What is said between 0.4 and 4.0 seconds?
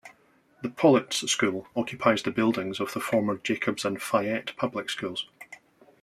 The Politz School occupies the buildings of the former Jacobs